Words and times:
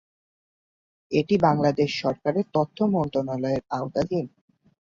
এটি 1.11 1.35
বাংলাদেশ 1.47 1.89
সরকারের 2.03 2.45
তথ্য 2.53 2.77
মন্ত্রণালয়ের 2.93 3.61
আওতাধীন। 3.71 4.25